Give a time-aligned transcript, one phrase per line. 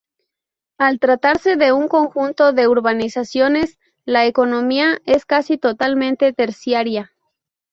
[0.79, 7.11] Al tratarse de un conjunto de urbanizaciones, la economía es casi totalmente terciaria.